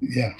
[0.00, 0.32] Yeah.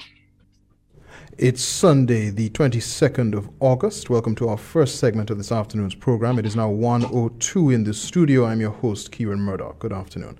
[1.37, 4.09] It's Sunday, the 22nd of August.
[4.09, 6.37] Welcome to our first segment of this afternoon's program.
[6.37, 8.45] It is now 1.02 in the studio.
[8.45, 9.79] I'm your host, Kieron Murdoch.
[9.79, 10.37] Good afternoon.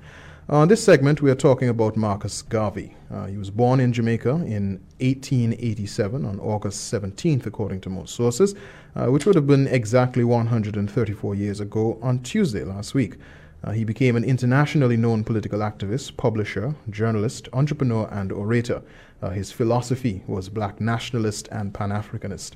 [0.49, 2.93] On this segment, we are talking about Marcus Garvey.
[3.09, 8.53] Uh, he was born in Jamaica in 1887 on August 17th, according to most sources,
[8.95, 13.15] uh, which would have been exactly 134 years ago on Tuesday last week.
[13.63, 18.81] Uh, he became an internationally known political activist, publisher, journalist, entrepreneur, and orator.
[19.21, 22.53] Uh, his philosophy was black nationalist and pan Africanist.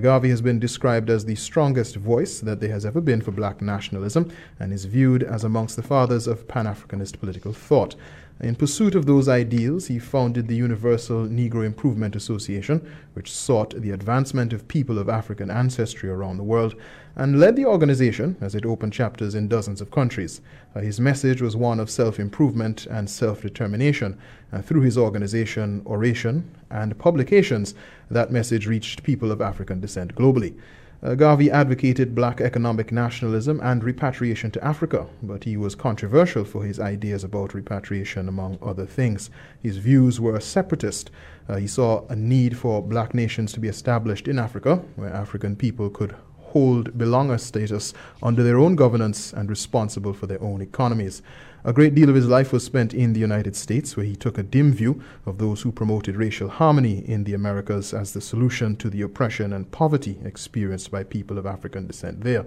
[0.00, 3.62] Garvey has been described as the strongest voice that there has ever been for black
[3.62, 7.94] nationalism and is viewed as amongst the fathers of pan Africanist political thought.
[8.40, 13.90] In pursuit of those ideals, he founded the Universal Negro Improvement Association, which sought the
[13.90, 16.76] advancement of people of African ancestry around the world,
[17.16, 20.40] and led the organization as it opened chapters in dozens of countries.
[20.76, 24.16] Uh, his message was one of self improvement and self determination.
[24.52, 27.74] And through his organization, oration, and publications,
[28.08, 30.54] that message reached people of African descent globally.
[31.00, 36.64] Uh, Garvey advocated black economic nationalism and repatriation to Africa, but he was controversial for
[36.64, 39.30] his ideas about repatriation, among other things.
[39.62, 41.12] His views were separatist.
[41.48, 45.54] Uh, he saw a need for black nations to be established in Africa, where African
[45.54, 46.16] people could
[46.52, 51.22] hold belonger status under their own governance and responsible for their own economies.
[51.64, 54.38] A great deal of his life was spent in the United States, where he took
[54.38, 58.76] a dim view of those who promoted racial harmony in the Americas as the solution
[58.76, 62.46] to the oppression and poverty experienced by people of African descent there.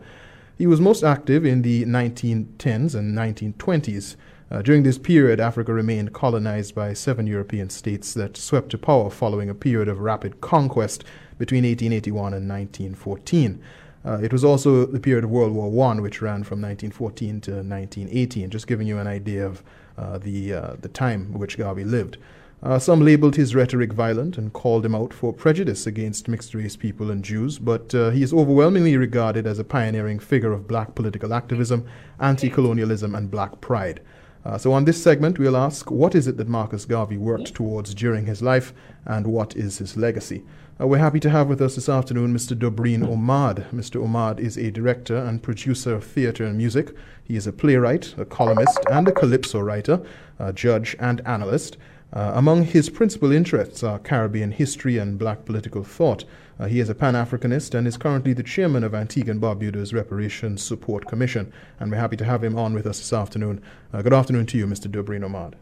[0.58, 4.16] He was most active in the 1910s and 1920s.
[4.50, 9.10] Uh, during this period, Africa remained colonized by seven European states that swept to power
[9.10, 11.04] following a period of rapid conquest
[11.38, 13.62] between 1881 and 1914.
[14.04, 17.52] Uh, it was also the period of World War I, which ran from 1914 to
[17.52, 19.64] 1918, just giving you an idea of
[19.98, 22.18] uh, the, uh, the time which Garvey lived.
[22.64, 26.76] Uh, some labeled his rhetoric violent and called him out for prejudice against mixed race
[26.76, 30.94] people and Jews, but uh, he is overwhelmingly regarded as a pioneering figure of black
[30.94, 31.88] political activism,
[32.20, 34.00] anti colonialism, and black pride.
[34.46, 37.96] Uh, so, on this segment, we'll ask what is it that Marcus Garvey worked towards
[37.96, 38.74] during his life
[39.06, 40.44] and what is his legacy?
[40.82, 42.58] Uh, we're happy to have with us this afternoon Mr.
[42.58, 43.70] Dobreen Omad.
[43.72, 44.02] Mr.
[44.04, 46.96] Omad is a director and producer of theater and music.
[47.24, 50.02] He is a playwright, a columnist, and a calypso writer,
[50.40, 51.78] a judge, and analyst.
[52.14, 56.24] Uh, among his principal interests are Caribbean history and black political thought.
[56.60, 59.94] Uh, he is a Pan Africanist and is currently the chairman of Antigua and Barbuda's
[59.94, 61.54] Reparations Support Commission.
[61.80, 63.62] And we're happy to have him on with us this afternoon.
[63.94, 64.92] Uh, good afternoon to you, Mr.
[64.92, 65.54] Dobreen Omad.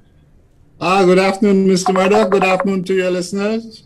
[0.79, 1.93] Ah, good afternoon, Mr.
[1.93, 2.29] Murdoch.
[2.29, 3.83] Good afternoon to your listeners.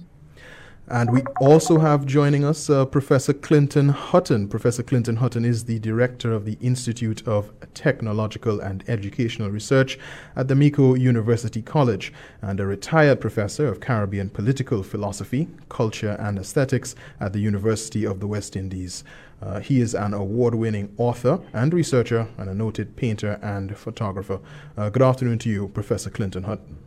[0.94, 4.48] And we also have joining us uh, Professor Clinton Hutton.
[4.48, 9.98] Professor Clinton Hutton is the director of the Institute of Technological and Educational Research
[10.36, 16.38] at the Mico University College and a retired professor of Caribbean political philosophy, culture, and
[16.38, 19.04] aesthetics at the University of the West Indies.
[19.42, 24.40] Uh, he is an award winning author and researcher and a noted painter and photographer.
[24.78, 26.78] Uh, good afternoon to you, Professor Clinton Hutton.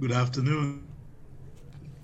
[0.00, 0.89] Good afternoon.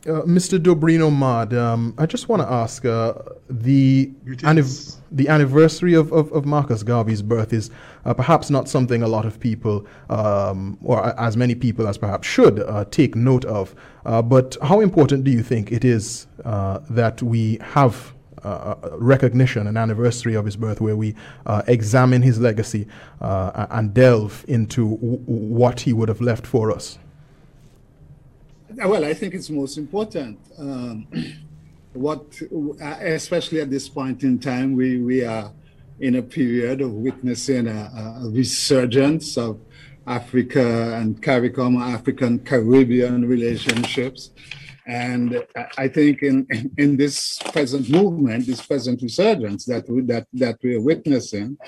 [0.07, 0.57] Uh, Mr.
[0.57, 3.15] Dobreen Omad, um, I just want to ask uh,
[3.51, 7.71] the anniv- the anniversary of, of, of, Marcus Garvey's birth is
[8.05, 12.29] uh, perhaps not something a lot of people, um, or as many people as perhaps
[12.29, 13.75] should, uh, take note of.
[14.05, 18.15] Uh, but how important do you think it is that we have
[18.93, 21.17] recognition, an anniversary of his birth, where we
[21.67, 22.87] examine his legacy
[23.21, 26.97] and delve into w- what he would have left for us?
[28.85, 30.39] Well, I think it's most important.
[30.59, 31.07] Um,
[31.93, 32.41] what,
[33.01, 35.53] especially at this point in time, we, we are
[36.01, 39.59] in a period of witnessing a, a resurgence of
[40.07, 44.31] Africa and CARICOM, African Caribbean relationships.
[44.87, 45.45] And
[45.77, 46.47] I think in,
[46.79, 51.59] in this present movement, this present resurgence that, we, that, that we're witnessing,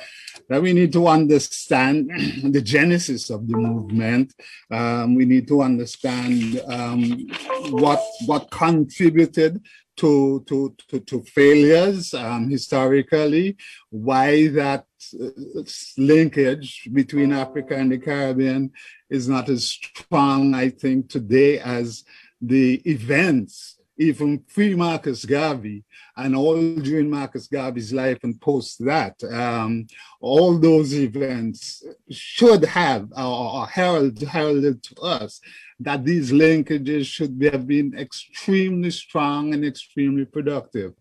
[0.49, 2.11] that we need to understand
[2.55, 4.35] the genesis of the movement.
[4.71, 7.27] Um, we need to understand um,
[7.71, 9.63] what what contributed
[9.97, 13.57] to to to, to failures um, historically,
[13.91, 14.87] why that
[15.21, 15.63] uh,
[15.97, 18.71] linkage between Africa and the Caribbean
[19.11, 22.05] is not as strong, I think, today as
[22.41, 25.85] the events even pre Marcus Garvey
[26.17, 29.87] and all during Marcus Garvey's life and post that, um,
[30.21, 35.41] all those events should have or, herald, heralded to us
[35.81, 40.93] that these linkages should have been extremely strong and extremely productive.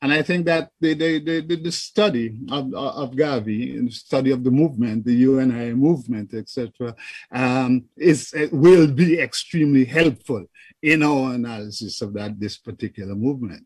[0.00, 4.42] And I think that the, the, the, the study of, of Garvey, the study of
[4.42, 6.94] the movement, the UNI movement, etc.,
[7.30, 10.46] um, is will be extremely helpful
[10.82, 13.64] in our analysis of that this particular movement.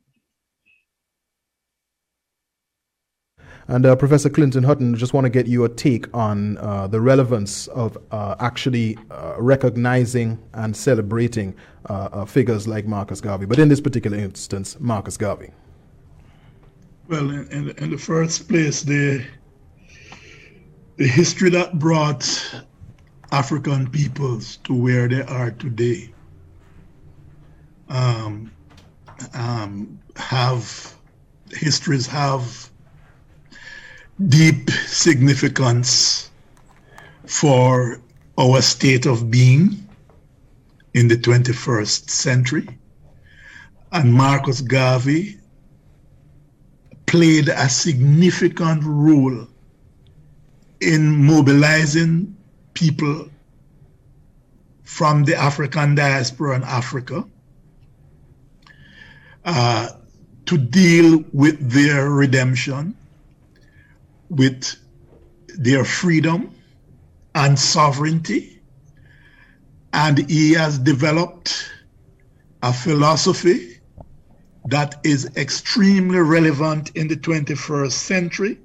[3.69, 7.67] And uh, Professor Clinton Hutton, just want to get your take on uh, the relevance
[7.69, 11.53] of uh, actually uh, recognizing and celebrating
[11.91, 15.51] uh, uh, figures like Marcus Garvey, but in this particular instance, Marcus Garvey.
[17.09, 19.25] Well, in, in, in the first place, the
[20.97, 22.25] the history that brought
[23.31, 26.15] African peoples to where they are today
[27.89, 28.51] um,
[29.35, 30.95] um, have
[31.51, 32.71] histories have
[34.29, 36.31] deep significance
[37.27, 38.01] for
[38.39, 39.87] our state of being
[40.95, 42.69] in the 21st century.
[43.93, 45.39] And Marcus Garvey
[47.07, 49.47] played a significant role
[50.81, 52.37] in mobilizing
[52.75, 53.29] people
[54.85, 57.25] from the African diaspora in Africa
[59.47, 59.91] uh,
[60.45, 62.97] to deal with their redemption,
[64.29, 64.77] with
[65.57, 66.55] their freedom
[67.35, 68.61] and sovereignty.
[69.93, 71.71] And he has developed
[72.63, 73.79] a philosophy
[74.67, 78.59] that is extremely relevant in the 21st century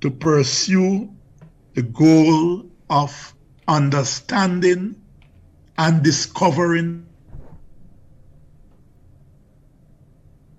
[0.00, 1.10] to pursue
[1.74, 3.34] the goal of
[3.68, 4.94] understanding
[5.76, 7.03] and discovering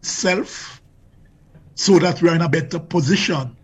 [0.05, 0.81] self
[1.75, 3.55] so that we are in a better position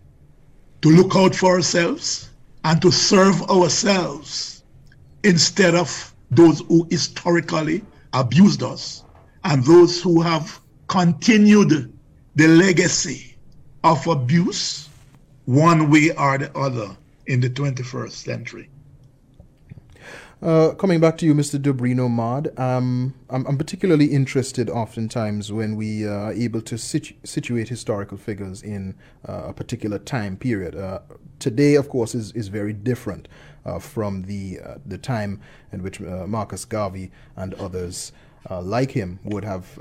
[0.82, 2.30] to look out for ourselves
[2.64, 4.64] and to serve ourselves
[5.24, 9.04] instead of those who historically abused us
[9.44, 11.92] and those who have continued
[12.36, 13.36] the legacy
[13.84, 14.88] of abuse
[15.46, 16.96] one way or the other
[17.26, 18.68] in the 21st century.
[20.42, 21.56] Uh, coming back to you, Mr.
[21.56, 27.14] Dobrino Mad, um, I'm, I'm, particularly interested oftentimes when we uh, are able to situ-
[27.22, 28.96] situate historical figures in
[29.28, 30.74] uh, a particular time period.
[30.74, 30.98] Uh,
[31.38, 33.28] today, of course, is, is very different
[33.64, 35.40] uh, from the, uh, the time
[35.70, 38.10] in which Marcus Garvey and others
[38.50, 39.78] like him would have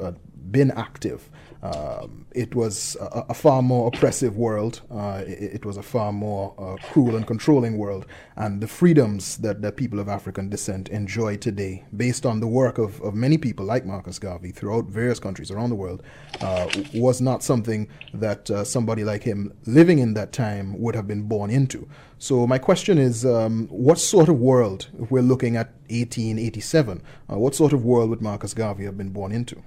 [0.51, 1.31] been active.
[1.63, 4.81] Um, it was a, a, far more oppressive world.
[4.89, 8.07] Uh, it, it, was a far more uh, cruel and controlling world.
[8.35, 12.79] And the freedoms that, the people of African descent enjoy today, based on the work
[12.79, 16.01] of, of many people like Marcus Garvey throughout various countries around the world,
[16.41, 21.07] uh, was not something that uh, somebody like him living in that time would have
[21.07, 21.87] been born into.
[22.17, 27.37] So, my question is um, what sort of world, if we're looking at 1887, uh,
[27.37, 29.61] what sort of world would Marcus Garvey have been born into?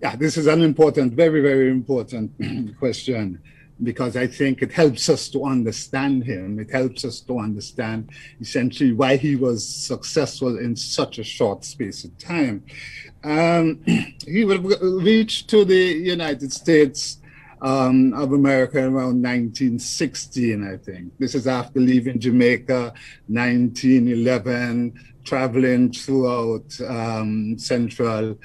[0.00, 2.32] Yeah, this is an important, very, very important
[2.78, 3.40] question
[3.82, 6.58] because I think it helps us to understand him.
[6.58, 8.10] It helps us to understand
[8.40, 12.64] essentially why he was successful in such a short space of time.
[13.24, 13.82] Um,
[14.26, 17.18] he reached to the United States
[17.60, 21.12] um, of America around 1916, I think.
[21.18, 22.92] This is after leaving Jamaica,
[23.26, 28.38] 1911, traveling throughout um, Central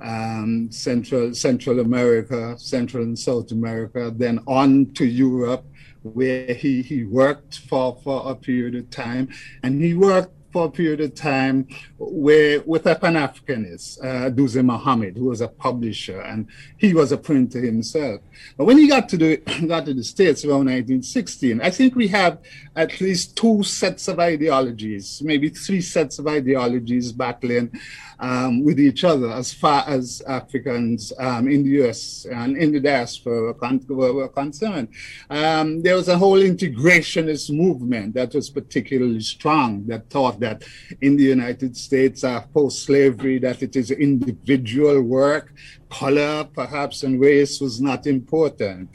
[0.00, 5.64] um, Central Central America, Central and South America, then on to Europe,
[6.02, 9.28] where he, he worked for, for a period of time.
[9.62, 11.68] And he worked for a period of time
[11.98, 16.46] where, with a Pan Africanist, uh, Dusé Mohamed, who was a publisher, and
[16.76, 18.20] he was a printer himself.
[18.56, 22.08] But when he got to the got to the States around 1916, I think we
[22.08, 22.38] have
[22.74, 27.72] at least two sets of ideologies, maybe three sets of ideologies battling
[28.20, 32.80] um, with each other as far as Africans um, in the US and in the
[32.80, 33.54] diaspora
[33.88, 34.88] were, were concerned.
[35.30, 40.64] Um, there was a whole integrationist movement that was particularly strong that thought that
[41.00, 45.52] in the United States, uh, post slavery, that it is individual work,
[45.90, 48.90] color perhaps, and race was not important.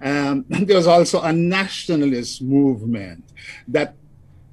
[0.00, 3.24] Um, there was also a nationalist movement
[3.68, 3.94] that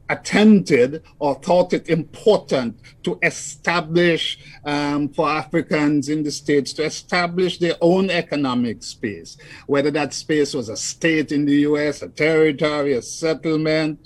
[0.10, 7.60] attempted or thought it important to establish um, for Africans in the States to establish
[7.60, 12.94] their own economic space, whether that space was a state in the US, a territory,
[12.94, 14.00] a settlement.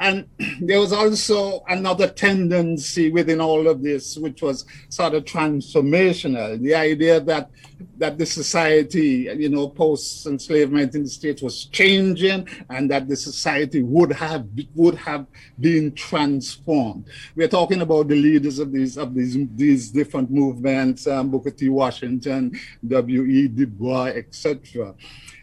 [0.00, 0.28] And
[0.60, 6.60] there was also another tendency within all of this, which was sort of transformational.
[6.62, 7.50] The idea that
[7.96, 13.16] that the society, you know, post enslavement in the states was changing, and that the
[13.16, 15.26] society would have would have
[15.60, 17.06] been transformed.
[17.34, 21.68] We're talking about the leaders of these of these these different movements, um, Booker T.
[21.68, 23.24] Washington, W.
[23.24, 23.48] E.
[23.48, 24.94] Du Bois, etc.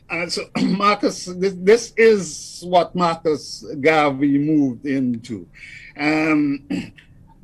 [0.09, 5.47] And so Marcus, this, this, is what Marcus Garvey moved into.
[5.97, 6.67] Um,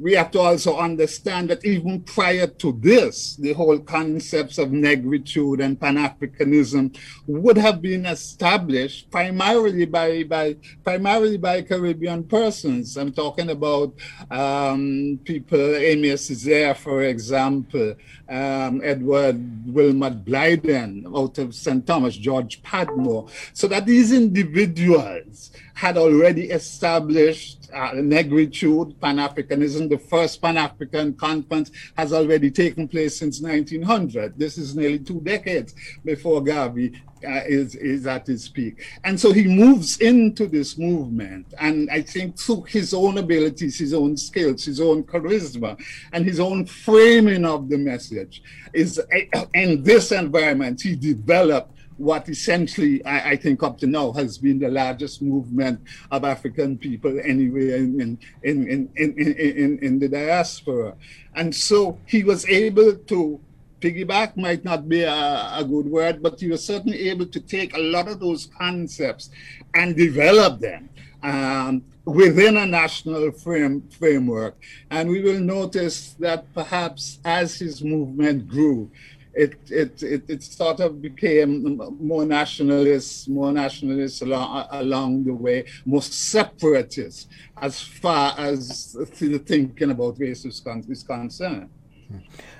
[0.01, 5.63] we have to also understand that even prior to this, the whole concepts of negritude
[5.63, 12.97] and Pan-Africanism would have been established primarily by, by primarily by Caribbean persons.
[12.97, 13.93] I'm talking about
[14.31, 17.95] um, people, Aimé Césaire, for example,
[18.31, 19.37] um, Edward
[19.73, 21.85] Wilmot Blyden out of St.
[21.85, 29.89] Thomas, George Padmore, so that these individuals had already established uh, negritude, Pan-Africanism.
[29.89, 34.37] The first Pan-African conference has already taken place since 1900.
[34.37, 36.93] This is nearly two decades before Garvey
[37.25, 38.83] uh, is, is at his peak.
[39.03, 41.53] And so he moves into this movement.
[41.59, 45.79] And I think through his own abilities, his own skills, his own charisma,
[46.13, 48.41] and his own framing of the message
[48.73, 54.11] is uh, in this environment, he developed what essentially I, I, think up to now
[54.13, 59.99] has been the largest movement of African people anywhere in, in, in, in, in, in,
[59.99, 60.95] the diaspora.
[61.35, 63.39] And so he was able to
[63.81, 67.75] piggyback might not be a, a, good word, but he was certainly able to take
[67.75, 69.31] a lot of those concepts
[69.73, 70.89] and develop them
[71.23, 74.55] um, within a national frame, framework.
[74.89, 78.91] And we will notice that perhaps as his movement grew,
[79.33, 85.65] it, it, it, it sort of became more nationalist, more nationalist along, along the way,
[85.85, 87.29] more separatist
[87.61, 91.69] as far as the thinking about race is concerned.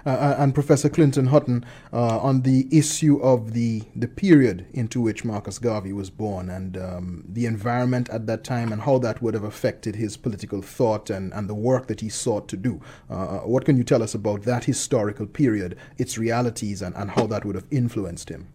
[0.05, 5.00] Uh, uh, and Professor Clinton Hutton uh, on the issue of the, the period into
[5.01, 9.22] which Marcus Garvey was born and um, the environment at that time and how that
[9.22, 12.81] would have affected his political thought and, and the work that he sought to do.
[13.10, 17.12] Uh, uh what can you tell us about that historical period, its realities, and, and
[17.12, 18.48] how that would have influenced him?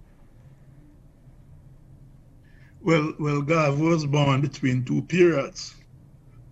[2.82, 5.74] Well, well, Garvey was born between two periods.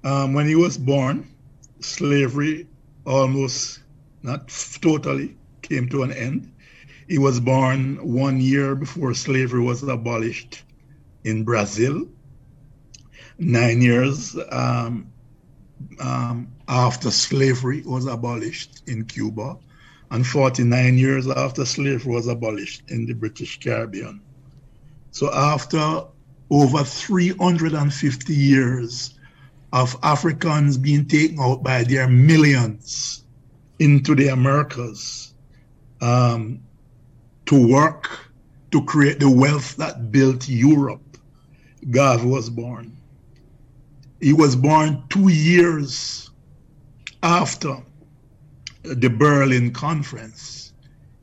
[0.03, 1.29] Um, when he was born,
[1.81, 2.67] slavery
[3.07, 3.81] almost
[4.25, 4.49] not
[4.81, 6.51] totally, came to an end.
[7.09, 10.65] He was born one year before slavery was abolished
[11.25, 12.09] in Brazil,
[13.39, 15.13] nine years um,
[16.01, 19.59] um, after slavery was abolished in Cuba,
[20.11, 24.23] and 49 years after slavery was abolished in the British Caribbean.
[25.11, 26.05] So, after
[26.51, 29.19] over 350 years
[29.73, 33.24] of Africans being taken out by their millions
[33.79, 35.35] into the Americas
[36.01, 36.61] um,
[37.47, 38.11] to work
[38.71, 41.17] to create the wealth that built Europe,
[41.91, 42.97] Garvey was born.
[44.21, 46.31] He was born two years
[47.23, 47.77] after
[48.83, 50.73] the Berlin Conference,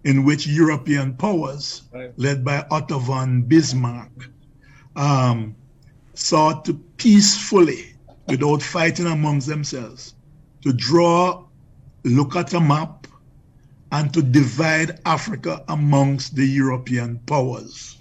[0.03, 2.13] in which European powers, right.
[2.17, 4.29] led by Otto von Bismarck,
[4.95, 5.55] um,
[6.13, 7.93] sought to peacefully,
[8.27, 10.15] without fighting amongst themselves,
[10.61, 11.45] to draw
[12.03, 13.07] look at a map
[13.91, 17.97] and to divide Africa amongst the European powers,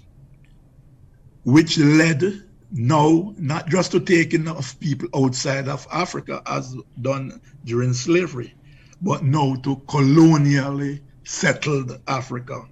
[1.43, 7.93] which led now not just to taking of people outside of Africa as done during
[7.93, 8.53] slavery,
[9.01, 12.65] but now to colonially settled Africa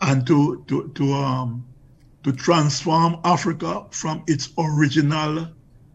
[0.00, 1.64] and to to to um
[2.22, 5.48] to transform Africa from its original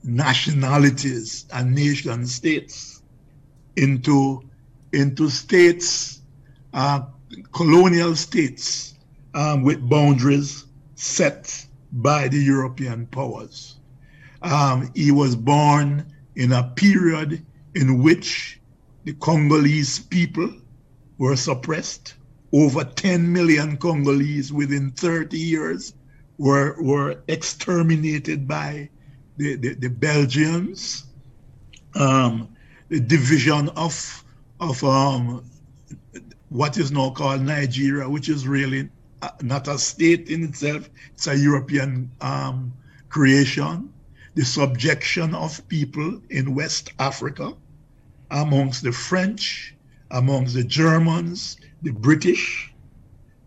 [0.03, 3.01] nationalities and nation states
[3.75, 4.43] into
[4.93, 6.21] into states,
[6.73, 7.01] uh,
[7.51, 8.95] colonial states,
[9.33, 10.65] um, with boundaries
[10.95, 13.77] set by the European powers.
[14.41, 16.05] Um, he was born
[16.35, 18.59] in a period in which
[19.03, 20.51] the Congolese people
[21.17, 22.15] were suppressed.
[22.51, 25.93] Over 10 million Congolese within 30 years
[26.37, 28.89] were, were exterminated by
[29.37, 31.05] the, the, the Belgians.
[31.95, 32.49] Um,
[32.89, 34.23] the division of
[34.59, 35.43] of um,
[36.49, 38.89] what is now called Nigeria, which is really
[39.21, 42.73] uh, not a state in itself, it's a European um,
[43.09, 43.91] creation.
[44.35, 47.53] The subjection of people in West Africa
[48.31, 49.75] amongst the French,
[50.11, 52.73] amongst the Germans, the British,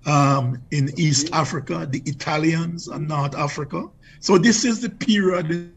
[0.07, 3.89] um, in East Africa, the Italians and North Africa.
[4.21, 5.73] So this is the period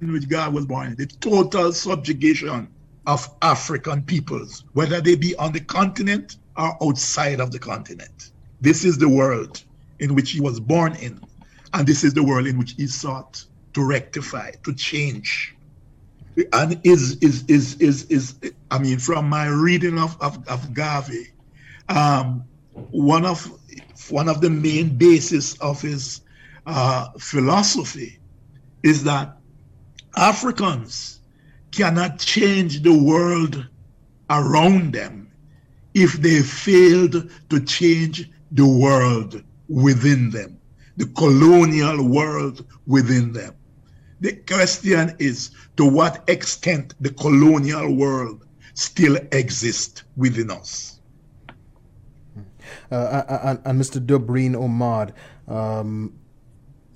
[0.00, 2.68] in which God was born, the total subjugation
[3.06, 8.30] of African peoples, whether they be on the continent or outside of the continent.
[8.60, 9.62] This is the world
[10.00, 11.20] in which he was born in,
[11.72, 15.54] and this is the world in which he sought to rectify, to change.
[16.52, 18.34] And is is is is is
[18.70, 21.28] I mean, from my reading of of, of Garvey,
[21.88, 22.44] um,
[22.90, 23.50] one of
[24.10, 26.20] one of the main bases of his
[26.66, 28.18] uh, philosophy
[28.82, 29.35] is that
[30.16, 31.20] Africans
[31.72, 33.66] cannot change the world
[34.30, 35.30] around them
[35.94, 40.58] if they failed to change the world within them,
[40.96, 43.54] the colonial world within them.
[44.20, 51.00] The question is to what extent the colonial world still exists within us.
[52.90, 54.04] Uh, and, and, Mr.
[54.04, 55.12] Dubreen Omad,
[55.52, 56.12] um,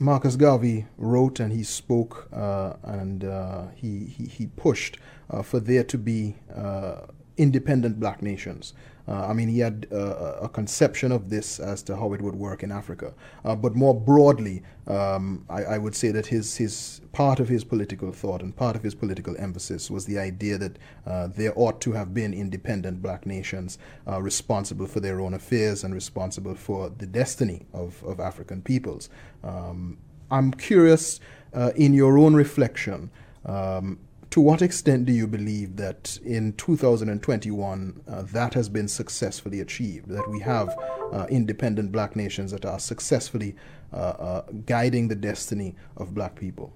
[0.03, 4.97] Marcus Garvey wrote and he spoke uh, and uh, he, he, he, pushed
[5.29, 7.03] uh, for there to be uh,
[7.37, 8.73] independent black nations.
[9.09, 12.35] Uh, I mean, he had uh, a conception of this as to how it would
[12.35, 13.13] work in Africa.
[13.45, 17.65] Uh, but more broadly, um, I, I, would say that his, his part of his
[17.65, 21.81] political thought and part of his political emphasis was the idea that uh, there ought
[21.83, 26.91] to have been independent black nations uh, responsible for their own affairs and responsible for
[26.91, 29.09] the destiny of, of African peoples.
[29.43, 29.99] Um,
[30.31, 31.21] I'm curious,
[31.53, 33.11] uh, in your own reflection,
[33.45, 33.99] um,
[34.31, 40.09] to what extent do you believe that in 2021 uh, that has been successfully achieved?
[40.09, 40.77] That we have
[41.13, 43.57] uh, independent black nations that are successfully
[43.93, 46.73] uh, uh guiding the destiny of black people?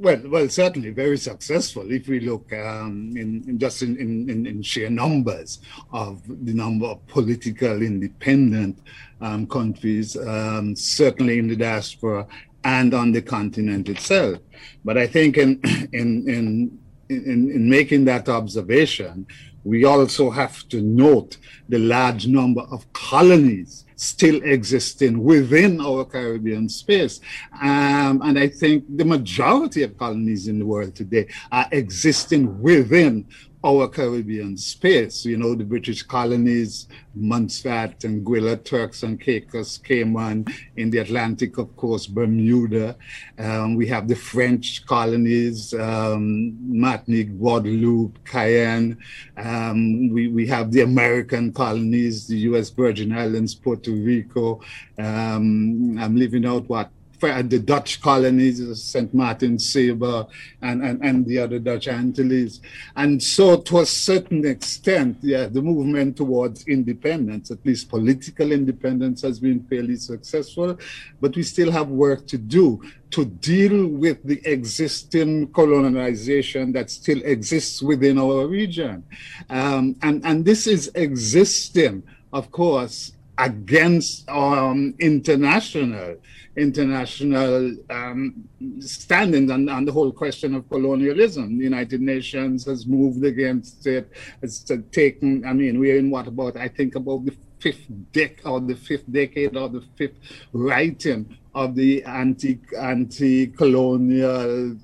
[0.00, 1.92] Well, well, certainly very successful.
[1.92, 5.58] If we look um, in, in, just in, in, in, sheer numbers
[5.92, 8.78] of the number of political independent
[9.20, 12.26] um, countries, um, certainly in the diaspora
[12.64, 14.38] and on the continent itself.
[14.84, 15.60] But I think in
[15.92, 19.26] in in in, in making that observation,
[19.64, 21.36] we also have to note
[21.68, 27.20] the large number of colonies still existing within our Caribbean space.
[27.60, 33.26] Um, and I think the majority of colonies in the world today are existing within
[33.62, 35.24] our Caribbean space.
[35.24, 41.76] You know, the British colonies, Montserrat, Anguilla, Turks and Caicos, Cayman, in the Atlantic, of
[41.76, 42.96] course, Bermuda.
[43.38, 48.96] Um, we have the French colonies, um, Martinique, Guadeloupe, Cayenne.
[49.36, 52.70] Um, we, we have the American colonies, the U.S.
[52.70, 54.60] Virgin Islands, Puerto Rico.
[54.98, 59.12] Um, I'm leaving out what the Dutch colonies, St.
[59.12, 60.26] Martin, Saba,
[60.62, 62.60] and, and, and the other Dutch Antilles.
[62.96, 69.22] And so, to a certain extent, yeah, the movement towards independence, at least political independence,
[69.22, 70.78] has been fairly successful,
[71.20, 77.20] but we still have work to do to deal with the existing colonization that still
[77.24, 79.04] exists within our region.
[79.48, 86.16] Um, and, and this is existing, of course, against um, international
[86.56, 88.44] international um,
[88.80, 91.56] standings on, on, the whole question of colonialism.
[91.56, 94.12] The United Nations has moved against it.
[94.42, 98.60] It's taken, I mean, we're in what about, I think about the fifth dec or
[98.60, 100.18] the fifth decade or the fifth
[100.52, 104.76] writing of the anti anti colonial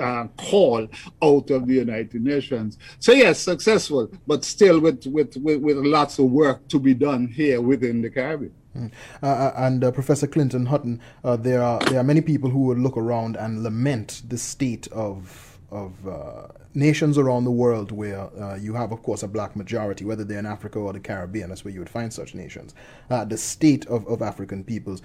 [0.00, 0.88] uh, call
[1.22, 2.78] out of the United Nations.
[2.98, 7.28] So yes, successful, but still with with, with, with lots of work to be done
[7.28, 8.54] here within the Caribbean.
[8.76, 8.90] Mm.
[9.22, 12.60] Uh, uh, and uh, Professor Clinton Hutton, uh, there are there are many people who
[12.66, 18.30] would look around and lament the state of of uh, nations around the world where
[18.40, 21.48] uh, you have, of course, a black majority, whether they're in Africa or the Caribbean.
[21.48, 22.74] That's where you would find such nations.
[23.08, 25.02] the state of, of African peoples,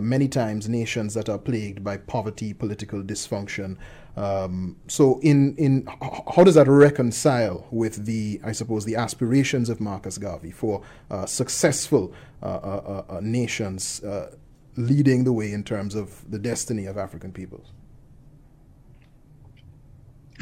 [0.00, 3.76] many times nations that are plagued by poverty, political dysfunction,
[4.16, 5.86] um, so, in in
[6.34, 11.24] how does that reconcile with the, I suppose, the aspirations of Marcus Garvey for uh,
[11.24, 14.34] successful uh, uh, uh, uh nations uh,
[14.76, 17.72] leading the way in terms of the destiny of African peoples?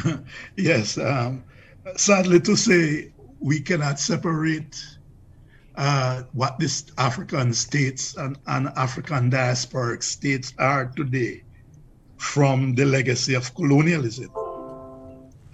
[0.57, 1.45] yes, um,
[1.97, 4.77] sadly to say, we cannot separate
[6.33, 11.43] what these African states and, and African diasporic states are today
[12.19, 14.31] from the legacy of colonialism.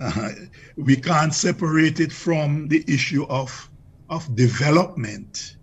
[0.01, 0.31] Uh,
[0.77, 3.71] we can't separate it from the issue of,
[4.11, 5.57] of development.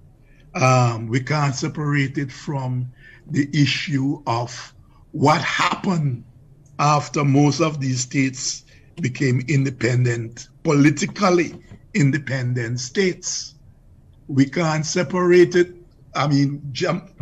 [0.56, 2.92] Um, we can't separate it from
[3.30, 4.74] the issue of
[5.12, 6.24] what happened
[6.80, 8.63] after most of these states
[9.02, 11.54] became independent, politically
[11.94, 13.56] independent states.
[14.28, 15.74] We can't separate it.
[16.16, 16.74] I mean,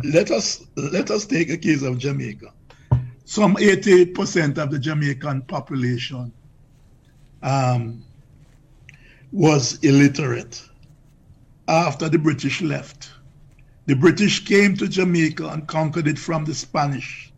[0.04, 2.52] let us let us take a case of Jamaica.
[3.24, 6.32] some 80% of the Jamaican population
[7.42, 8.04] um,
[9.32, 10.62] was illiterate
[11.66, 13.10] after the British left.
[13.86, 17.32] The British came to Jamaica and conquered it from the Spanish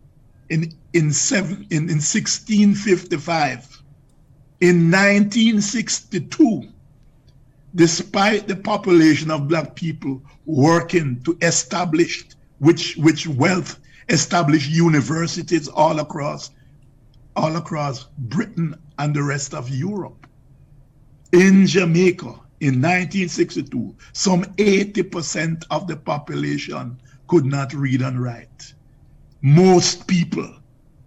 [0.51, 3.74] in, in, seven, in, in 1655.
[4.61, 6.69] In 1962,
[7.75, 12.25] despite the population of black people working to establish
[12.59, 16.51] which, which wealth establish universities all across
[17.37, 20.27] all across Britain and the rest of Europe.
[21.33, 28.75] In Jamaica in 1962, some 80% of the population could not read and write.
[29.43, 30.49] Most people,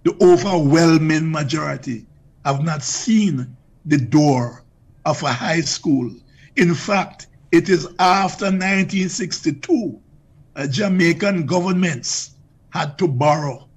[0.04, 2.06] the overwhelming majority,
[2.48, 4.64] have not seen the door
[5.06, 6.10] of a high school.
[6.56, 10.00] In fact, it is after 1962,
[10.56, 12.36] uh, Jamaican governments
[12.70, 13.68] had to borrow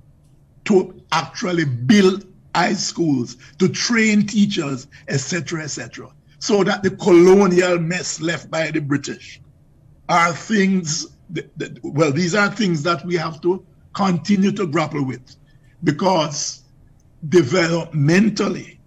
[0.67, 6.13] to actually build high schools, to train teachers, etc., etc.
[6.39, 9.41] So that the colonial mess left by the British
[10.09, 15.05] are things, that, that, well, these are things that we have to continue to grapple
[15.05, 15.35] with
[15.83, 16.60] because
[17.29, 18.79] developmentally,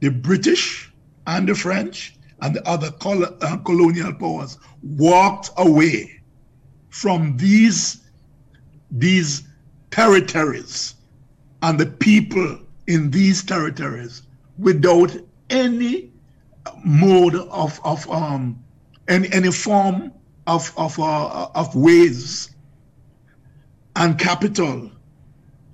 [0.00, 0.92] the British
[1.26, 6.20] and the French and the other col uh, colonial powers walked away
[6.90, 8.04] from these
[8.90, 9.42] these
[9.90, 10.94] territories
[11.62, 14.22] and the people in these territories
[14.58, 15.14] without
[15.50, 16.10] any
[16.84, 18.62] mode of, of um,
[19.08, 20.12] any, any form
[20.46, 22.50] of, of, uh, of ways
[23.96, 24.90] and capital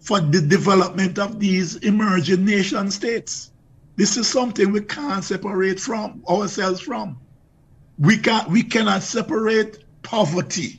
[0.04, 3.50] for the development of these emerging nation states.
[3.96, 7.18] This is something we can't separate from ourselves from.
[7.98, 10.78] We, can, we cannot separate poverty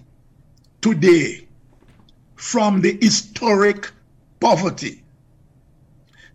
[0.79, 1.47] today
[2.35, 3.91] from the historic
[4.39, 5.03] poverty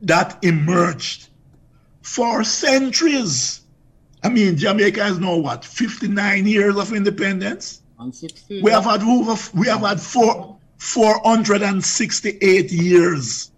[0.02, 1.28] that emerged
[2.02, 3.60] for centuries.
[4.24, 7.82] I mean, Jamaica has now what, 59 years of independence?
[8.62, 10.49] We have had over, we have had four,
[10.80, 13.52] 468 years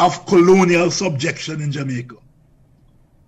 [0.00, 2.16] of colonial subjection in Jamaica.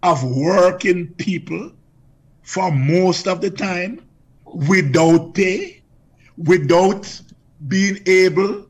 [0.03, 1.71] of working people
[2.47, 3.99] for most of the time
[4.45, 5.81] without pay,
[6.37, 7.21] without
[7.67, 8.65] being able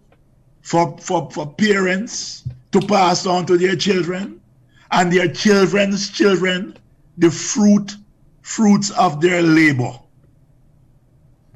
[0.63, 4.41] for, for, for parents to pass on to their children
[4.89, 6.75] and their children's children
[7.19, 7.95] the fruit
[8.41, 9.93] fruits of their labor.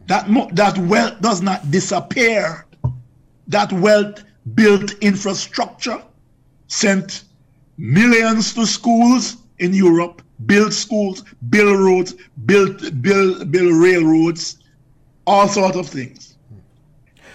[0.06, 2.68] That, that wealth does not disappear.
[3.48, 6.04] That wealth built infrastructure,
[6.68, 7.24] sent
[7.78, 14.58] millions to schools in Europe, built schools, built roads, built, build, build railroads,
[15.28, 16.38] all sorts of things.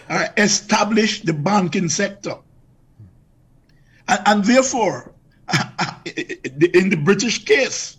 [0.08, 2.36] Uh, establish the banking sector.
[4.08, 5.12] And, and therefore,
[6.04, 7.96] in the British case,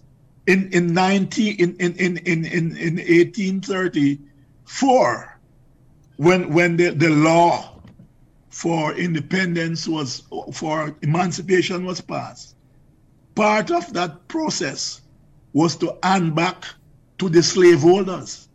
[0.48, 5.40] in in 90 in in in in in, in 1834
[6.16, 7.82] when when the, the law
[8.50, 12.56] for independence was for emancipation was passed
[13.38, 15.02] part of that process
[15.54, 16.66] was to hand back
[17.20, 18.50] to the slaveholders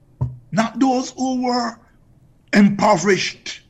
[0.51, 1.79] not those who were
[2.53, 3.63] impoverished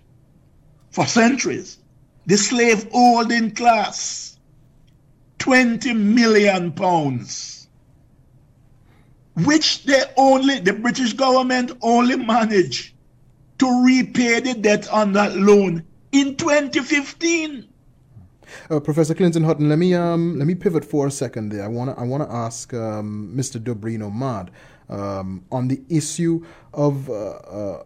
[0.90, 1.78] for centuries
[2.26, 4.38] the slave holding class
[5.38, 7.68] 20 million pounds
[9.44, 12.94] which they only, the British government only managed
[13.58, 17.68] to repay the debt on that loan in 2015.
[18.70, 21.64] Uh, Professor Clinton Hutton, let me um, let me pivot for a second there.
[21.64, 23.60] I want to I want to ask um, Mr.
[23.60, 24.50] Dobrino Mad
[24.88, 27.82] um, on the issue of uh, uh,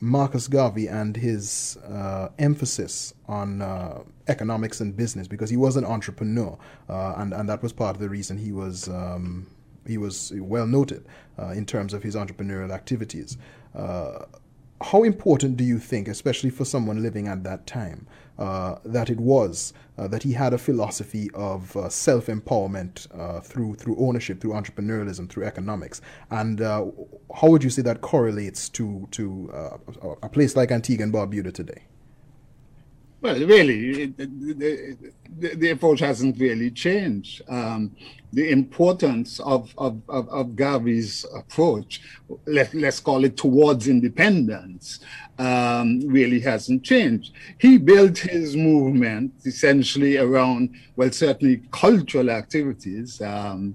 [0.00, 5.84] Marcus Garvey and his uh, emphasis on uh, economics and business because he was an
[5.84, 9.46] entrepreneur, uh, and and that was part of the reason he was um,
[9.86, 11.04] he was well noted
[11.52, 13.36] in terms of his entrepreneurial activities.
[14.80, 18.06] How important do you think, especially for someone living at that time,
[18.38, 23.74] uh, that it was uh, that he had a philosophy of uh, self-empowerment uh, through
[23.76, 26.92] through ownership, through entrepreneurialism, through economics, and how
[27.44, 29.50] would you say that correlates to to
[30.22, 31.84] a place like Antigua and Barbuda today?
[33.24, 37.40] Well, really, the, the, the, approach hasn't really changed.
[37.48, 37.96] Um,
[38.34, 42.02] the importance of, of, of, of Garvey's approach,
[42.44, 45.00] let, let's call it towards independence,
[45.38, 47.32] um, really hasn't changed.
[47.56, 53.22] He built his movement essentially around, well, certainly cultural activities.
[53.22, 53.74] Um,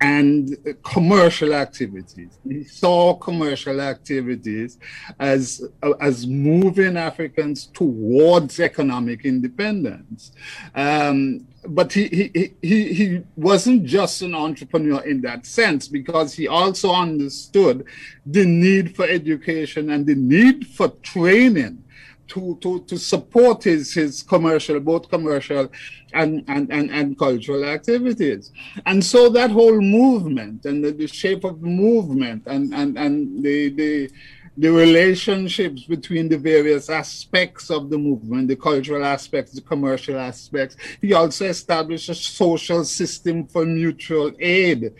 [0.00, 2.38] and commercial activities.
[2.48, 4.78] He saw commercial activities
[5.18, 5.62] as,
[6.00, 10.32] as moving Africans towards economic independence.
[10.74, 16.48] Um, but he, he, he, he wasn't just an entrepreneur in that sense because he
[16.48, 17.84] also understood
[18.24, 21.84] the need for education and the need for training
[22.30, 25.70] to, to, to support his, his commercial, both commercial
[26.12, 28.52] and, and, and, and cultural activities.
[28.86, 33.42] And so that whole movement and the, the shape of the movement and, and, and
[33.44, 34.10] the, the,
[34.56, 40.76] the relationships between the various aspects of the movement, the cultural aspects, the commercial aspects.
[41.00, 44.92] He also established a social system for mutual aid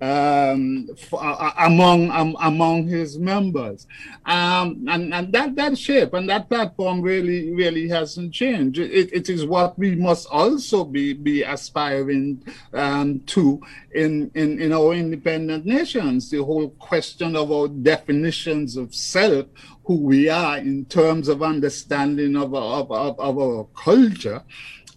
[0.00, 3.86] um, for, uh, among um, among his members,
[4.26, 8.78] um, and and that that shape and that platform really really hasn't changed.
[8.78, 13.60] It, it is what we must also be be aspiring um, to
[13.92, 16.30] in, in in our independent nations.
[16.30, 19.46] The whole question of our definitions of self,
[19.84, 24.44] who we are in terms of understanding of of, of, of our culture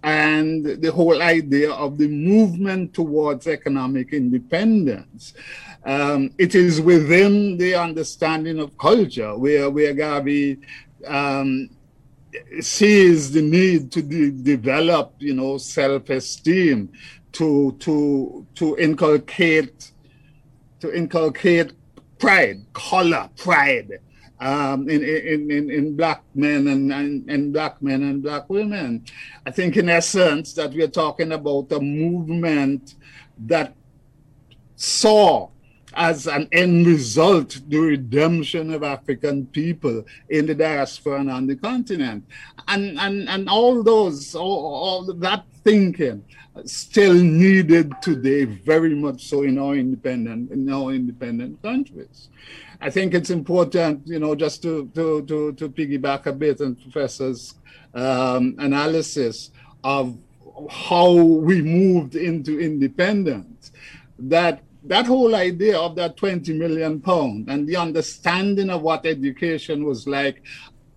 [0.04, 5.34] and the whole idea of the movement towards economic independence.
[5.86, 10.60] Um, it is within the understanding of culture where, where Garvey
[11.08, 11.70] um,
[12.60, 16.92] sees the need to de- develop, you know, self-esteem,
[17.34, 19.92] to to to inculcate
[20.80, 21.72] to inculcate
[22.20, 24.00] pride, color, pride,
[24.42, 29.06] um, in, in, in, in black men and, and, and black men and black women.
[29.46, 32.96] I think, in essence, that we're talking about a movement
[33.46, 33.76] that
[34.76, 35.50] saw
[35.94, 41.56] as an end result the redemption of African people in the diaspora and on the
[41.56, 42.26] continent.
[42.68, 46.24] And, and, and all those, all, all that thinking
[46.66, 52.30] still needed today very much so in our independent, in our independent countries.
[52.82, 56.76] I think it's important, you know, just to to to, to piggyback a bit on
[56.76, 57.54] Professor's
[57.94, 59.52] um, analysis
[59.84, 60.18] of
[60.70, 63.72] how we moved into independence.
[64.18, 69.86] That that whole idea of that 20 million pound and the understanding of what education
[69.86, 70.42] was like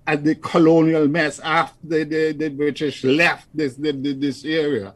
[0.06, 4.94] at the colonial mess after the, the, British left this the, this area.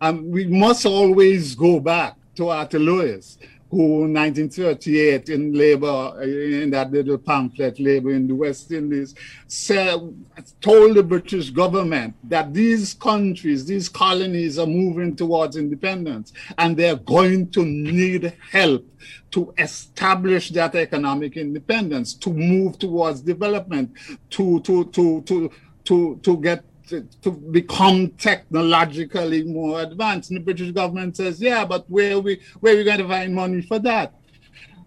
[0.00, 3.38] Um, we must always go back to Arthur Lewis
[3.74, 9.16] who 1938 in labor, in that little pamphlet, Labor in the West Indies,
[9.48, 9.98] said,
[10.60, 16.96] told the British government that these countries, these colonies are moving towards independence and they're
[16.96, 18.86] going to need help
[19.32, 23.90] to establish that economic independence, to move towards development,
[24.30, 25.50] to, to, to, to,
[25.84, 30.30] to, to get to, to, become technologically more advanced.
[30.30, 33.08] And the British government says, yeah, but where are we where are we going to
[33.08, 34.14] find money for that?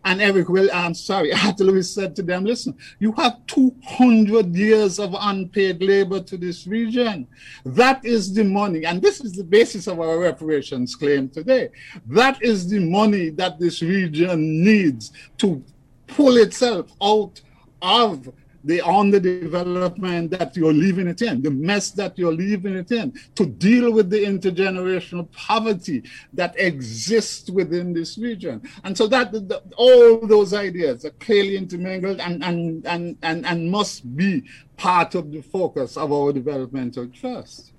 [0.06, 5.14] And Eric Will, I'm sorry, Lewis said to them, listen, you have 200 years of
[5.20, 7.28] unpaid labor to this region.
[7.66, 8.86] That is the money.
[8.86, 11.72] And this is the basis of our reparations claim today.
[12.06, 15.62] That is the money that this region needs to
[16.08, 17.42] pull itself out
[17.82, 18.32] of
[18.64, 23.46] the underdevelopment that you're leaving it in, the mess that you're leaving it in, to
[23.46, 28.62] deal with the intergenerational poverty that exists within this region.
[28.84, 33.72] And so that the, all those ideas are clearly intermingled and, and, and, and, and
[33.72, 34.44] must be
[34.76, 37.74] part of the focus of our developmental trust.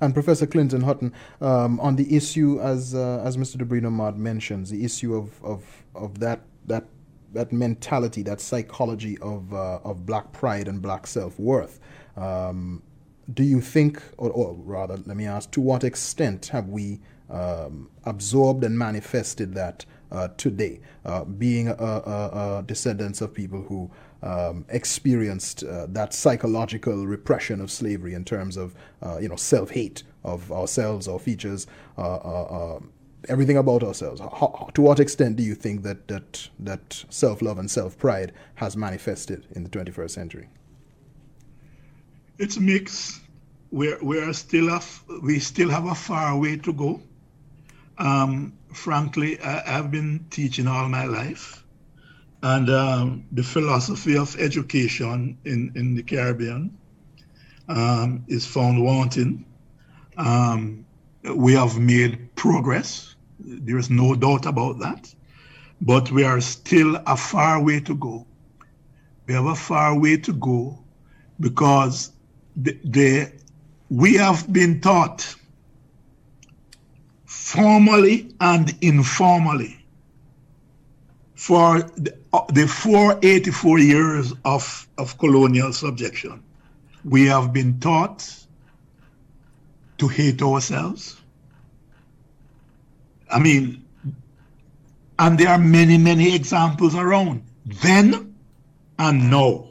[0.00, 3.56] And Professor Clinton Hutton, um, on the issue, as uh, as Mr.
[3.56, 6.84] Dorbrene mentions, the issue of, of, of that that
[7.34, 11.80] that mentality, that psychology of uh, of black pride and black self worth.
[12.16, 12.82] Um,
[13.32, 17.88] do you think, or, or, rather, let me ask, to what extent have we um,
[18.04, 21.66] absorbed and manifested that uh, today, uh, being
[22.66, 23.90] descendants of people who
[24.22, 30.02] um, experienced uh, that psychological repression of slavery in terms of, uh, you know, self-hate
[30.22, 31.66] of ourselves, our features,
[31.98, 32.78] uh,
[33.28, 34.20] everything about ourselves.
[34.20, 38.32] How, to what extent do you think that that that self love and self pride
[38.56, 40.48] has manifested in the 21st century?
[42.38, 43.20] It's a mix.
[43.70, 44.80] We're we're still a,
[45.22, 47.00] we still have a far way to go.
[47.98, 51.64] Um, frankly, I, have been teaching all my life,
[52.42, 56.76] and um, the philosophy of education in in the Caribbean
[57.68, 59.44] um, is found wanting.
[60.16, 60.84] Um,
[61.34, 63.13] we have made progress.
[63.44, 65.14] There is no doubt about that.
[65.80, 68.26] But we are still a far way to go.
[69.26, 70.78] We have a far way to go
[71.40, 72.12] because
[72.56, 73.32] the, the
[73.90, 75.34] we have been taught
[77.26, 79.84] formally and informally
[81.34, 86.42] for the, uh, the 484 years of, of colonial subjection.
[87.04, 88.46] We have been taught
[89.98, 91.20] to hate ourselves.
[93.34, 93.84] I mean,
[95.18, 98.36] and there are many, many examples around then
[98.96, 99.70] and now.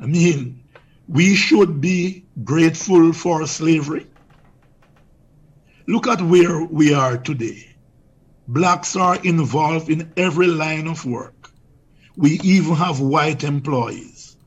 [0.00, 0.64] I mean,
[1.06, 4.06] we should be grateful for slavery.
[5.86, 7.68] Look at where we are today.
[8.46, 11.50] Blacks are involved in every line of work.
[12.16, 14.38] We even have white employees.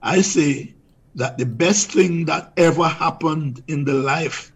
[0.00, 0.72] I say
[1.16, 4.54] that the best thing that ever happened in the lifetime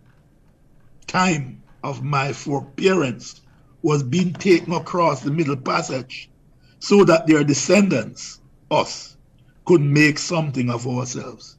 [1.83, 3.41] of my four parents
[3.83, 6.31] was being taken across the Middle Passage
[6.79, 8.41] so that their descendants,
[8.71, 9.17] us,
[9.65, 11.59] could make something of ourselves.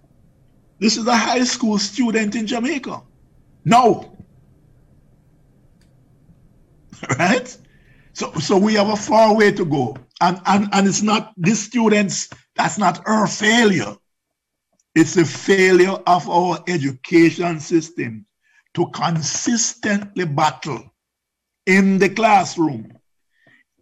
[0.79, 3.01] This is a high school student in Jamaica.
[3.65, 4.17] No.
[7.19, 7.57] right?
[8.13, 9.95] So, so we have a far way to go.
[10.19, 13.95] And, and, and it's not, these students, that's not our failure.
[14.93, 18.25] It's a failure of our education system
[18.73, 20.84] to consistently battle
[21.65, 22.91] in the classroom,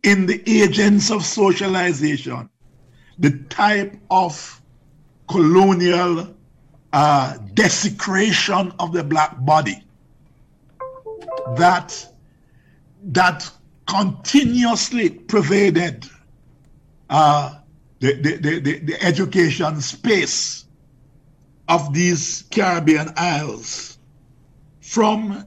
[0.03, 2.49] in the agents of socialization,
[3.19, 4.61] the type of
[5.27, 6.35] colonial
[6.91, 9.83] uh, desecration of the black body
[11.55, 12.07] that
[13.03, 13.49] that
[13.85, 16.05] continuously pervaded
[17.09, 17.59] uh,
[17.99, 20.65] the, the, the, the, education space
[21.67, 23.98] of these Caribbean isles
[24.89, 25.45] from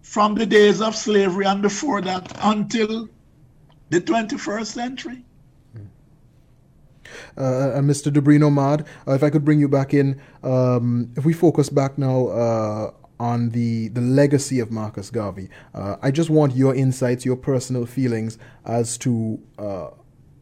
[0.00, 3.06] from the days of slavery and before that until
[3.90, 5.24] the 21st century.
[7.36, 8.10] Uh, uh Mr.
[8.10, 11.98] Dubrino Mad, uh, if I could bring you back in, um, if we focus back
[11.98, 17.26] now uh, on the, the legacy of Marcus Garvey, uh, I just want your insights,
[17.26, 19.90] your personal feelings as to, uh,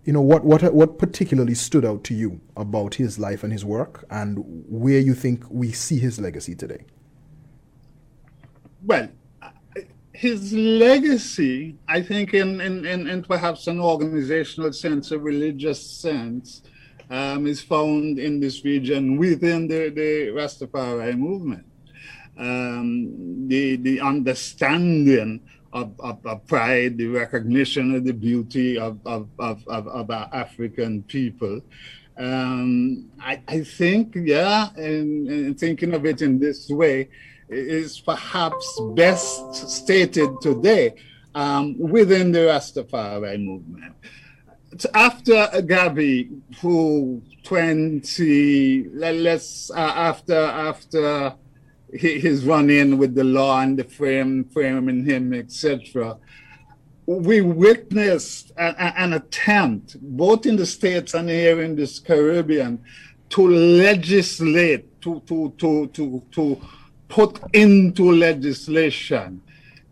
[0.04, 3.64] you know, what, what, what particularly stood out to you about his life and his
[3.64, 4.38] work, and
[4.68, 6.84] where you think we see his legacy today.
[8.84, 9.08] Well,
[10.12, 16.62] his legacy, I think, in, in, in, in, perhaps an organizational sense, a religious sense,
[17.10, 21.66] um, is found in this region within the, the Rastafari movement.
[22.38, 25.40] Um, the, the understanding
[25.72, 31.02] of, of, of, pride, the recognition of the beauty of, of, of, of our African
[31.04, 31.60] people.
[32.18, 37.08] Um, I, I think, yeah, and, and thinking of it in this way,
[37.50, 40.94] is perhaps best stated today
[41.34, 43.94] um, within the Rastafari movement.
[44.94, 51.34] After Garvey, who 20, let's, uh, after, after
[51.92, 56.16] his run-in with the law and the frame, framing him, etc.,
[57.06, 62.80] we witnessed a, an attempt, both in the States and here in this Caribbean,
[63.30, 66.60] to legislate, to, to, to, to, to
[67.10, 69.42] put into legislation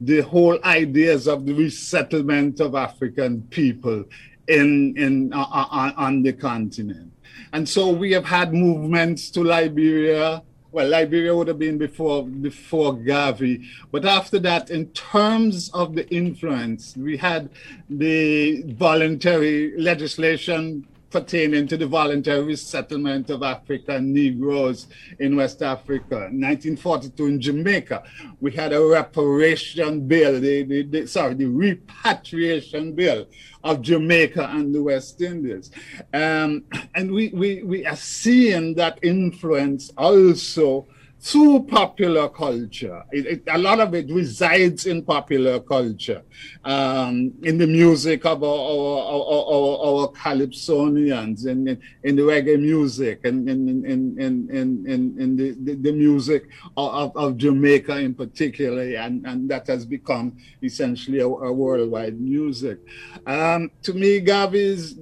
[0.00, 4.04] the whole ideas of the resettlement of African people
[4.46, 7.12] in, in, uh, on, on the continent.
[7.52, 10.42] And so we have had movements to Liberia.
[10.70, 16.06] Well, Liberia would have been before before Garvey, but after that, in terms of the
[16.14, 17.48] influence, we had
[17.88, 24.86] the voluntary legislation pertaining to the voluntary resettlement of African Negroes
[25.18, 26.16] in West Africa.
[26.16, 28.02] 1942 in Jamaica,
[28.40, 33.26] we had a reparation bill, the, the, the, sorry, the repatriation bill
[33.64, 35.70] of Jamaica and the West Indies.
[36.12, 40.86] Um, and we, we, we are seeing that influence also
[41.20, 43.02] through popular culture.
[43.10, 46.22] It, it, a lot of it resides in popular culture,
[46.64, 52.60] um, in the music of our, our, our, our calypsonians, in, in, in, the reggae
[52.60, 58.14] music, and in, in, in, in, in, the, the, the, music of, of Jamaica in
[58.14, 62.78] particular, and, and that has become essentially a, a worldwide music.
[63.26, 64.94] Um, to me, Garvey's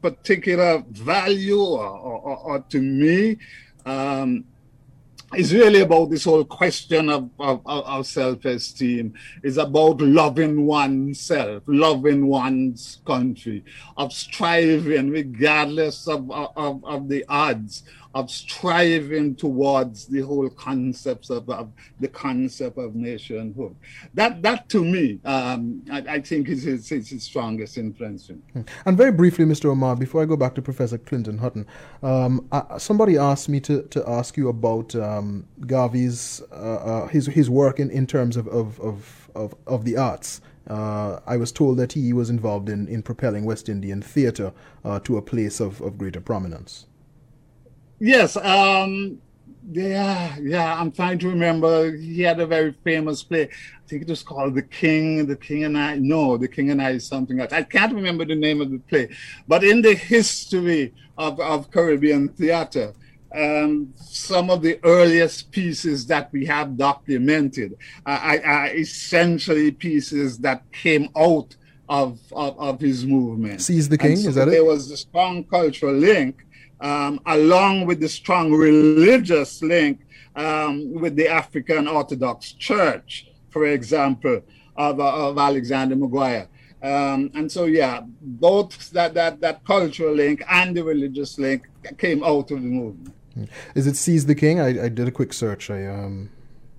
[0.00, 3.36] particular value, or, or, or to me,
[3.84, 4.44] um,
[5.34, 9.12] it's really about this whole question of, of, of self-esteem.
[9.42, 13.64] It's about loving oneself, loving one's country,
[13.96, 17.82] of striving regardless of, of, of the odds,
[18.18, 23.76] of striving towards the whole concepts of, of the concept of nationhood.
[24.12, 28.26] That that to me, um, I, I, think is his, is his strongest influence.
[28.26, 28.62] Hmm.
[28.84, 29.66] And very briefly, Mr.
[29.66, 31.64] Omar, before I go back to Professor Clinton Hutton,
[32.02, 37.48] um, somebody asked me to, to ask you about um, Garvey's uh, uh, his his
[37.48, 40.40] work in, in terms of, of, of, of, of the arts.
[40.66, 44.52] Uh, I was told that he was involved in, in propelling West Indian theatre
[44.84, 46.86] uh, to a place of, of greater prominence.
[48.00, 49.18] Yes, um,
[49.70, 50.80] yeah, yeah.
[50.80, 51.94] I'm trying to remember.
[51.96, 53.44] He had a very famous play.
[53.44, 55.96] I think it was called The King, The King and I.
[55.96, 57.52] No, The King and I is something else.
[57.52, 59.10] I can't remember the name of the play.
[59.46, 62.94] But in the history of, of Caribbean theater,
[63.34, 67.76] um, some of the earliest pieces that we have documented
[68.06, 71.54] are, are essentially pieces that came out
[71.88, 73.60] of, of, of his movement.
[73.60, 74.56] Seize the King, so is that there it?
[74.56, 76.44] There was a strong cultural link,
[76.80, 80.06] um, along with the strong religious link
[80.36, 84.42] um, with the African Orthodox Church, for example,
[84.76, 86.46] of, of Alexander McGuire.
[86.80, 91.68] Um, and so, yeah, both that, that, that cultural link and the religious link
[91.98, 93.14] came out of the movement.
[93.74, 94.60] Is it Seize the King?
[94.60, 95.70] I, I did a quick search.
[95.70, 96.30] I um.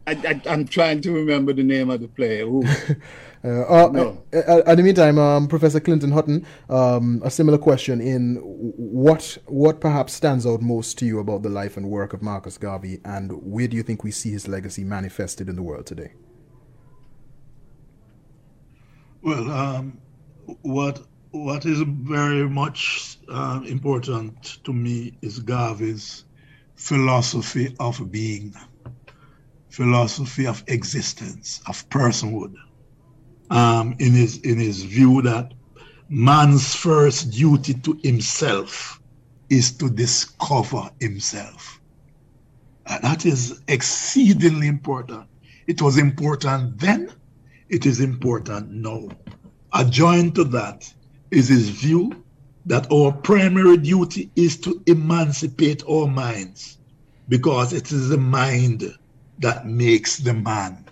[0.07, 2.41] I, am trying to remember the name of the play.
[3.43, 4.23] uh, uh, no.
[4.33, 9.37] uh, uh in the meantime, um, Professor Clinton Hutton, um, a similar question in what
[9.45, 12.99] what perhaps stands out most to you about the life and work of Marcus Garvey,
[13.05, 16.13] and where do you think we see his legacy manifested in the world today?
[19.21, 19.99] Well, um,
[20.61, 26.25] what what is very much uh, important to me is Garvey's
[26.75, 28.55] philosophy of being,
[29.69, 32.55] philosophy of existence, of personhood.
[33.49, 35.53] Um, in his in his view that
[36.07, 39.01] man's first duty to himself
[39.49, 41.79] is to discover himself.
[42.85, 45.27] And that is exceedingly important.
[45.67, 47.11] It was important then,
[47.69, 49.09] it is important now.
[49.73, 50.91] Adjoined to that
[51.31, 52.23] is his view
[52.65, 56.79] that our primary duty is to emancipate our minds
[57.29, 58.83] because it is the mind
[59.39, 60.85] that makes the man.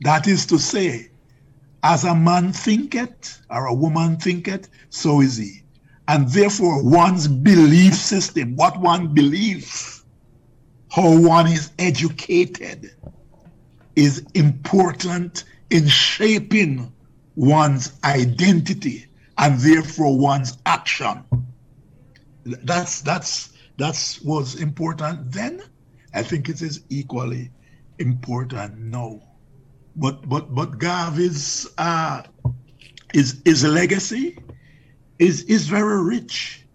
[0.00, 1.10] That is to say,
[1.84, 5.62] as a man thinketh or a woman thinketh, so is he.
[6.08, 10.02] And therefore, one's belief system, what one believes,
[10.90, 12.90] how one is educated,
[13.96, 16.90] is important in shaping
[17.36, 19.06] one's identity
[19.36, 21.22] and therefore one's action.
[22.44, 25.62] That's that's that's was important then.
[26.14, 27.50] I think it is equally
[27.98, 29.20] important now.
[29.96, 32.22] But but but Garvey's uh,
[33.12, 34.38] his his legacy
[35.18, 36.66] is is very rich.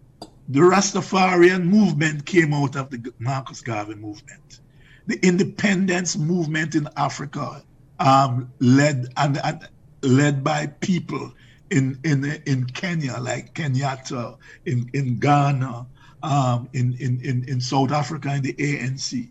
[0.48, 4.60] The Rastafarian movement came out of the Marcus Garvey movement.
[5.06, 7.62] The independence movement in Africa,
[7.98, 9.68] um, led and, and
[10.02, 11.32] led by people
[11.70, 15.86] in in in Kenya, like Kenyatta, in in Ghana,
[16.22, 19.28] um, in, in in in South Africa, in the ANC,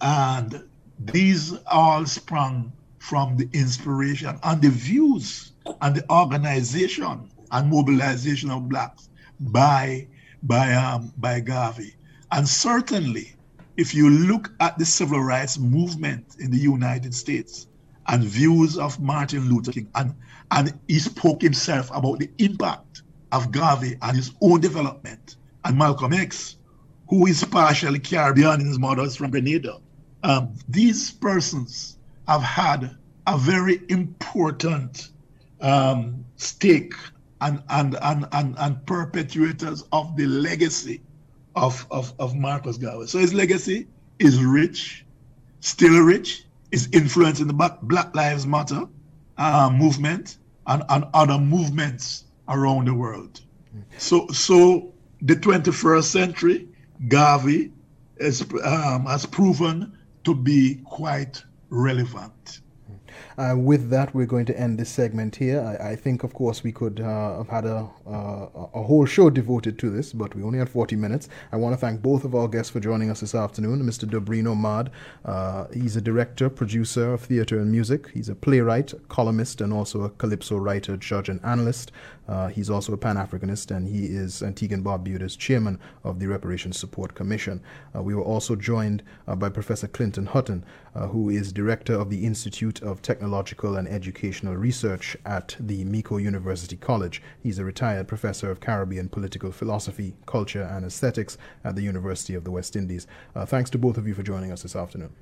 [0.00, 0.64] and
[0.98, 8.68] these all sprung from the inspiration and the views and the organization and mobilization of
[8.68, 9.08] blacks
[9.40, 10.06] by
[10.42, 11.94] by um, by Garvey.
[12.32, 13.34] And certainly,
[13.76, 17.66] if you look at the civil rights movement in the United States
[18.08, 20.14] and views of Martin Luther King and
[20.50, 25.36] and he spoke himself about the impact of Garvey and his own development.
[25.64, 26.56] And Malcolm X,
[27.08, 29.78] who is partially Caribbean, in his mother is from Grenada.
[30.24, 32.96] Um, these persons have had
[33.26, 35.10] a very important
[35.60, 36.94] um, stake
[37.42, 41.02] and, and, and, and, and perpetuators of the legacy
[41.54, 43.06] of, of, of Marcus Garvey.
[43.06, 43.86] So his legacy
[44.18, 45.04] is rich,
[45.60, 48.88] still rich, is influence in the Black Lives Matter
[49.36, 53.42] uh, movement and, and other movements around the world.
[53.98, 56.68] So, so the 21st century,
[57.08, 57.72] Garvey
[58.16, 59.92] is, um, has proven
[60.24, 62.60] to be quite relevant.
[63.36, 65.60] Uh, with that, we're going to end this segment here.
[65.60, 69.30] I, I think, of course, we could uh, have had a, uh, a whole show
[69.30, 71.28] devoted to this, but we only had 40 minutes.
[71.52, 73.82] I want to thank both of our guests for joining us this afternoon.
[73.82, 74.08] Mr.
[74.08, 74.90] Dobrino Mad,
[75.24, 78.08] uh, he's a director, producer of theater and music.
[78.14, 81.92] He's a playwright, columnist, and also a calypso writer, judge, and analyst.
[82.28, 86.26] Uh, he's also a Pan Africanist, and he is Antigua and Barbuda's chairman of the
[86.26, 87.62] Reparations Support Commission.
[87.94, 90.64] Uh, we were also joined uh, by Professor Clinton Hutton,
[90.94, 96.16] uh, who is director of the Institute of Technological and Educational Research at the Mico
[96.16, 97.22] University College.
[97.42, 102.44] He's a retired professor of Caribbean political philosophy, culture, and aesthetics at the University of
[102.44, 103.06] the West Indies.
[103.34, 105.12] Uh, thanks to both of you for joining us this afternoon.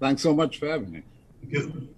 [0.00, 1.02] Thanks so much for having me.
[1.40, 1.88] Thank you.